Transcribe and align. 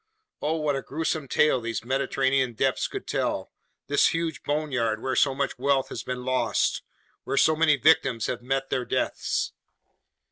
Oh, 0.41 0.55
what 0.55 0.75
a 0.75 0.81
gruesome 0.81 1.27
tale 1.27 1.61
these 1.61 1.85
Mediterranean 1.85 2.55
depths 2.55 2.87
could 2.87 3.05
tell, 3.05 3.51
this 3.85 4.07
huge 4.07 4.41
boneyard 4.41 4.99
where 4.99 5.15
so 5.15 5.35
much 5.35 5.59
wealth 5.59 5.89
has 5.89 6.01
been 6.01 6.25
lost, 6.25 6.81
where 7.23 7.37
so 7.37 7.55
many 7.55 7.75
victims 7.75 8.25
have 8.25 8.41
met 8.41 8.71
their 8.71 8.83
deaths! 8.83 9.53